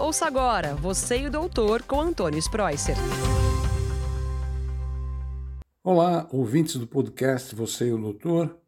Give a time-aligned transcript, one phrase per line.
[0.00, 2.96] Ouça agora Você e o Doutor com Antônio Spreuser.
[5.84, 8.58] Olá, ouvintes do podcast Você e o Doutor.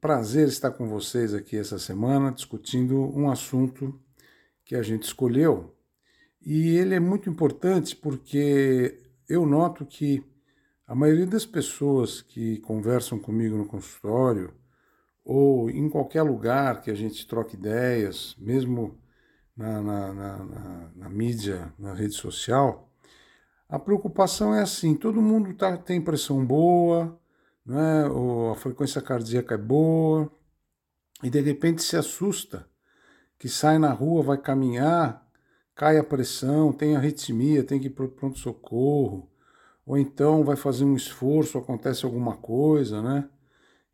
[0.00, 4.00] Prazer estar com vocês aqui essa semana discutindo um assunto
[4.64, 5.76] que a gente escolheu.
[6.40, 10.24] E ele é muito importante porque eu noto que
[10.86, 14.54] a maioria das pessoas que conversam comigo no consultório
[15.24, 18.96] ou em qualquer lugar que a gente troque ideias, mesmo
[19.58, 22.88] na, na, na, na mídia, na rede social,
[23.68, 27.18] a preocupação é assim: todo mundo tá, tem pressão boa,
[27.66, 28.06] né?
[28.06, 30.30] Ou a frequência cardíaca é boa,
[31.22, 32.68] e de repente se assusta
[33.38, 35.26] que sai na rua, vai caminhar,
[35.74, 39.28] cai a pressão, tem arritmia, tem que ir para o pronto-socorro,
[39.84, 43.28] ou então vai fazer um esforço, acontece alguma coisa, né?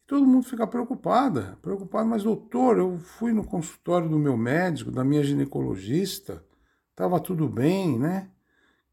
[0.06, 5.02] Todo mundo fica preocupada, preocupado, mas doutor, eu fui no consultório do meu médico, da
[5.02, 6.45] minha ginecologista,
[6.90, 8.30] estava tudo bem, né?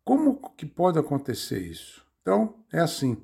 [0.05, 2.05] Como que pode acontecer isso?
[2.21, 3.17] Então, é assim.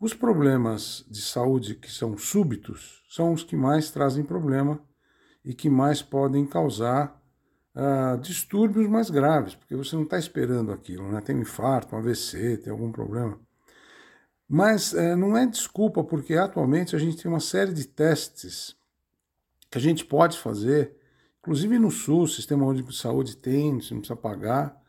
[0.00, 4.80] Os problemas de saúde que são súbitos são os que mais trazem problema
[5.44, 7.22] e que mais podem causar
[7.74, 11.20] uh, distúrbios mais graves, porque você não está esperando aquilo, né?
[11.20, 13.38] Tem um infarto, um AVC, tem algum problema.
[14.48, 18.76] Mas uh, não é desculpa, porque atualmente a gente tem uma série de testes
[19.70, 20.94] que a gente pode fazer,
[21.40, 24.80] inclusive no SUS, Sistema Único de Saúde tem, você não precisa pagar.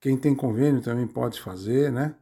[0.00, 2.14] Quem tem convênio também pode fazer, né?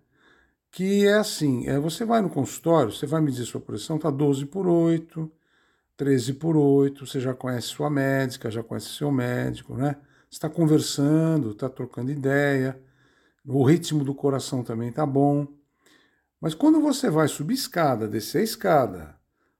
[0.70, 4.46] Que é assim, é, você vai no consultório, você vai medir sua pressão, está 12
[4.46, 5.30] por 8,
[5.96, 9.96] 13 por 8, você já conhece sua médica, já conhece seu médico, né?
[10.30, 12.80] está conversando, está trocando ideia,
[13.46, 15.46] o ritmo do coração também está bom.
[16.40, 19.16] Mas quando você vai subir escada, descer a escada,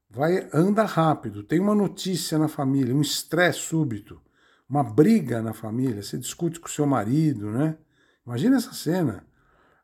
[0.09, 4.21] vai anda rápido, tem uma notícia na família, um estresse súbito,
[4.67, 7.77] uma briga na família, você discute com seu marido, né?
[8.25, 9.25] Imagina essa cena.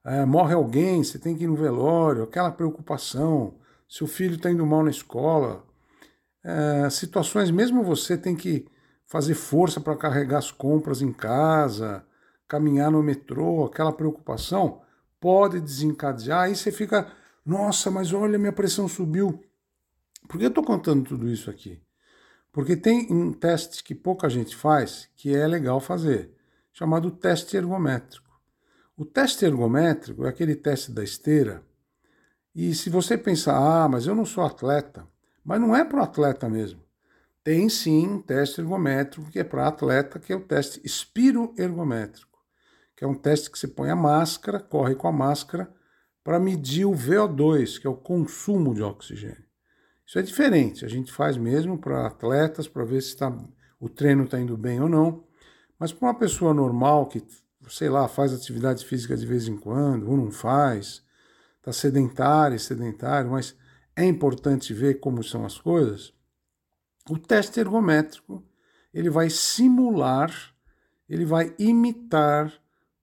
[0.03, 3.55] É, morre alguém, você tem que ir no velório, aquela preocupação,
[3.89, 5.65] seu filho está indo mal na escola.
[6.43, 8.67] É, situações, mesmo você tem que
[9.08, 12.05] fazer força para carregar as compras em casa,
[12.47, 14.81] caminhar no metrô, aquela preocupação,
[15.20, 16.43] pode desencadear.
[16.43, 17.11] Aí você fica,
[17.45, 19.43] nossa, mas olha, minha pressão subiu.
[20.27, 21.81] Por que eu estou contando tudo isso aqui?
[22.52, 26.33] Porque tem um teste que pouca gente faz, que é legal fazer,
[26.71, 28.26] chamado teste ergométrico.
[28.98, 31.64] O teste ergométrico é aquele teste da esteira.
[32.55, 35.05] E se você pensar, ah, mas eu não sou atleta,
[35.43, 36.82] mas não é para o atleta mesmo.
[37.43, 42.34] Tem sim um teste ergométrico que é para atleta, que é o teste espiroergométrico,
[42.95, 45.72] que é um teste que você põe a máscara, corre com a máscara,
[46.23, 49.45] para medir o VO2, que é o consumo de oxigênio.
[50.06, 53.36] Isso é diferente, a gente faz mesmo para atletas, para ver se tá,
[53.80, 55.23] o treino está indo bem ou não.
[55.80, 57.22] Mas para uma pessoa normal que
[57.70, 61.04] sei lá, faz atividade física de vez em quando, ou não faz,
[61.58, 63.56] está sedentário, sedentário, mas
[63.95, 66.14] é importante ver como são as coisas.
[67.10, 68.44] O teste ergométrico
[68.94, 70.32] ele vai simular,
[71.08, 72.54] ele vai imitar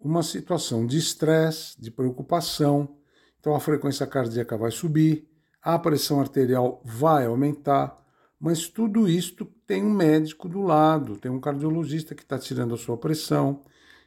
[0.03, 2.97] uma situação de estresse, de preocupação.
[3.41, 5.29] Então a frequência cardíaca vai subir,
[5.63, 8.01] a pressão arterial vai aumentar,
[8.39, 12.79] mas tudo isto tem um médico do lado, tem um cardiologista que está tirando a
[12.79, 13.63] sua pressão,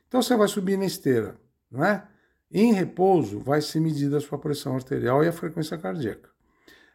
[0.07, 1.38] então você vai subir na esteira,
[1.72, 2.07] não é?
[2.51, 6.29] Em repouso, vai ser medida a sua pressão arterial e a frequência cardíaca.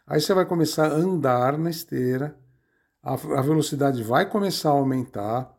[0.06, 2.38] Aí você vai começar a andar na esteira,
[3.02, 5.54] a, a velocidade vai começar a aumentar,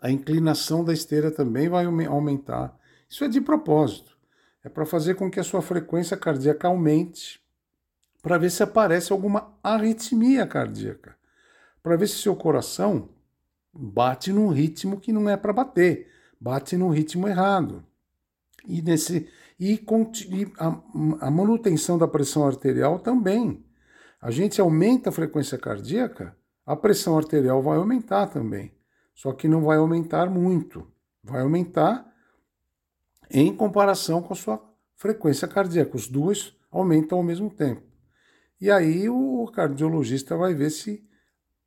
[0.00, 2.76] a inclinação da esteira também vai aumentar.
[3.08, 4.16] Isso é de propósito.
[4.64, 7.40] É para fazer com que a sua frequência cardíaca aumente,
[8.22, 11.16] para ver se aparece alguma arritmia cardíaca,
[11.82, 13.08] para ver se seu coração
[13.72, 16.10] bate num ritmo que não é para bater
[16.40, 17.84] bate no ritmo errado.
[18.66, 19.28] E, nesse,
[19.58, 19.78] e,
[20.58, 23.64] a, a manutenção da pressão arterial também.
[24.20, 28.72] A gente aumenta a frequência cardíaca, a pressão arterial vai aumentar também.
[29.14, 30.90] Só que não vai aumentar muito.
[31.22, 32.10] Vai aumentar
[33.30, 34.62] em comparação com a sua
[34.96, 35.96] frequência cardíaca.
[35.96, 37.82] Os dois aumentam ao mesmo tempo.
[38.60, 41.02] E aí o cardiologista vai ver se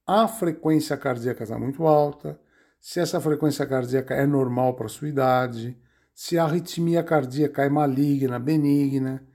[0.06, 2.40] a frequência cardíaca está muito alta,
[2.80, 5.78] se essa frequência cardíaca é normal para a sua idade,
[6.14, 9.26] se a arritmia cardíaca é maligna, benigna.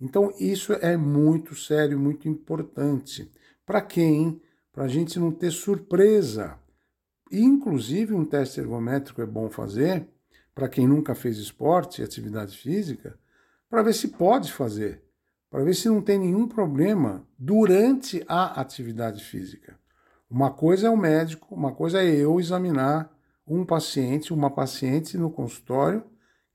[0.00, 3.32] Então, isso é muito sério, muito importante.
[3.64, 4.42] Para quem?
[4.72, 6.58] Para a gente não ter surpresa.
[7.30, 10.06] Inclusive, um teste ergométrico é bom fazer
[10.54, 13.18] para quem nunca fez esporte e atividade física,
[13.68, 15.02] para ver se pode fazer,
[15.50, 19.78] para ver se não tem nenhum problema durante a atividade física.
[20.30, 23.12] Uma coisa é o médico, uma coisa é eu examinar
[23.46, 26.02] um paciente, uma paciente no consultório,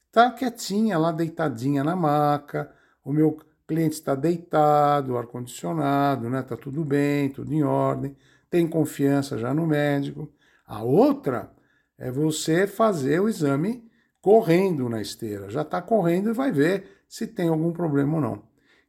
[0.08, 2.72] está quietinha lá, deitadinha na maca,
[3.04, 6.42] o meu cliente está deitado, ar-condicionado, né?
[6.42, 8.16] Tá tudo bem, tudo em ordem,
[8.50, 10.30] tem confiança já no médico.
[10.72, 11.54] A outra
[11.98, 13.92] é você fazer o exame
[14.22, 15.50] correndo na esteira.
[15.50, 18.44] Já está correndo e vai ver se tem algum problema ou não.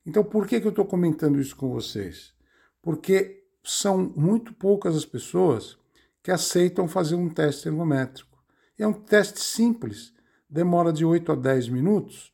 [0.06, 2.32] Então, por que, que eu estou comentando isso com vocês?
[2.80, 5.76] Porque são muito poucas as pessoas
[6.22, 8.40] que aceitam fazer um teste ergométrico.
[8.78, 10.14] É um teste simples,
[10.48, 12.32] demora de 8 a 10 minutos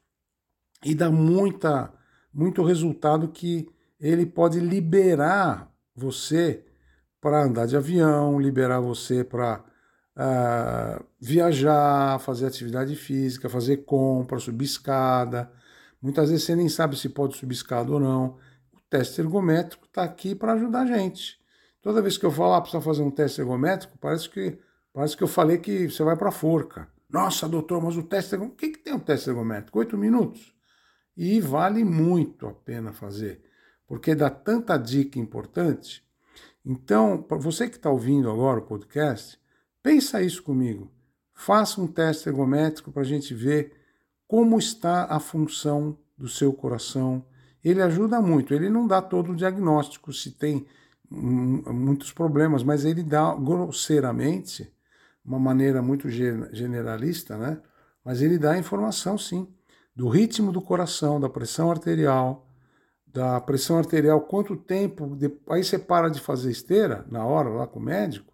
[0.84, 1.90] e dá muita,
[2.34, 3.66] muito resultado que
[3.98, 6.67] ele pode liberar você
[7.20, 9.64] para andar de avião, liberar você para uh,
[10.16, 15.50] ah, viajar, fazer atividade física, fazer compra, subir escada.
[16.00, 18.38] Muitas vezes você nem sabe se pode subir escada ou não.
[18.72, 21.38] O teste ergométrico está aqui para ajudar a gente.
[21.82, 24.58] Toda vez que eu falo, ah, precisa fazer um teste ergométrico, parece que,
[24.92, 26.88] parece que eu falei que você vai para a forca.
[27.08, 28.66] Nossa, doutor, mas o teste ergométrico.
[28.66, 29.78] O que, que tem um teste ergométrico?
[29.78, 30.54] Oito minutos.
[31.16, 33.42] E vale muito a pena fazer,
[33.86, 36.07] porque dá tanta dica importante.
[36.70, 39.40] Então, para você que está ouvindo agora o podcast,
[39.82, 40.92] pensa isso comigo.
[41.32, 43.72] Faça um teste ergométrico para a gente ver
[44.26, 47.24] como está a função do seu coração.
[47.64, 50.66] Ele ajuda muito, ele não dá todo o diagnóstico se tem
[51.10, 54.70] muitos problemas, mas ele dá grosseiramente,
[55.24, 57.62] uma maneira muito generalista, né?
[58.04, 59.48] Mas ele dá informação, sim,
[59.96, 62.47] do ritmo do coração, da pressão arterial,
[63.12, 65.16] da pressão arterial, quanto tempo.
[65.48, 68.32] Aí você para de fazer esteira, na hora, lá com o médico,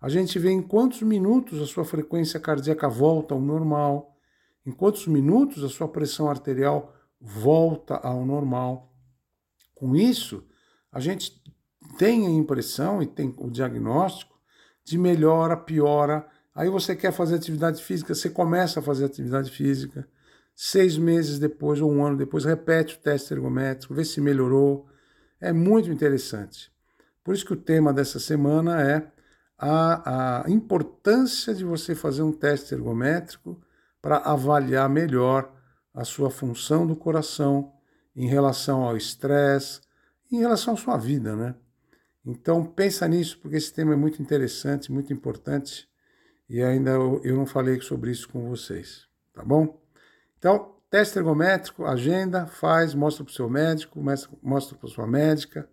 [0.00, 4.16] a gente vê em quantos minutos a sua frequência cardíaca volta ao normal,
[4.66, 8.92] em quantos minutos a sua pressão arterial volta ao normal.
[9.74, 10.46] Com isso,
[10.92, 11.42] a gente
[11.98, 14.38] tem a impressão e tem o diagnóstico
[14.84, 16.26] de melhora, piora.
[16.54, 20.06] Aí você quer fazer atividade física, você começa a fazer atividade física.
[20.54, 24.86] Seis meses depois ou um ano depois, repete o teste ergométrico, vê se melhorou.
[25.40, 26.72] É muito interessante.
[27.22, 29.10] Por isso que o tema dessa semana é
[29.58, 33.60] a, a importância de você fazer um teste ergométrico
[34.00, 35.52] para avaliar melhor
[35.92, 37.72] a sua função do coração
[38.14, 39.80] em relação ao estresse,
[40.30, 41.54] em relação à sua vida, né?
[42.24, 45.88] Então pensa nisso, porque esse tema é muito interessante, muito importante,
[46.48, 49.83] e ainda eu, eu não falei sobre isso com vocês, tá bom?
[50.44, 53.98] Então, teste ergométrico, agenda, faz, mostra para o seu médico,
[54.42, 55.66] mostra para sua médica,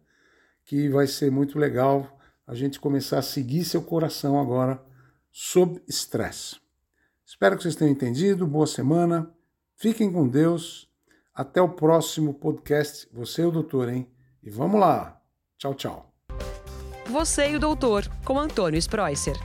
[0.63, 4.81] que vai ser muito legal a gente começar a seguir seu coração agora
[5.29, 6.56] sob estresse.
[7.25, 8.47] Espero que vocês tenham entendido.
[8.47, 9.29] Boa semana.
[9.75, 10.89] Fiquem com Deus.
[11.35, 13.09] Até o próximo podcast.
[13.12, 14.09] Você é o doutor, hein?
[14.41, 15.21] E vamos lá.
[15.57, 16.13] Tchau, tchau.
[17.07, 19.35] Você e o Doutor, com Antônio Spreuser.